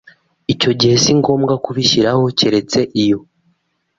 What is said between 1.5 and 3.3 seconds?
kubishyiraho keretse iyo